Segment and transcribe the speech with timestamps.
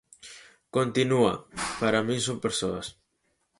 [0.75, 1.33] Continúa:
[1.79, 2.87] Para min son persoas.